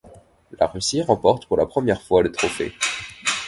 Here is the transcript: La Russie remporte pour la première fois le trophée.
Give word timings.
La 0.59 0.65
Russie 0.65 1.03
remporte 1.03 1.45
pour 1.45 1.57
la 1.57 1.67
première 1.67 2.01
fois 2.01 2.23
le 2.23 2.31
trophée. 2.31 2.73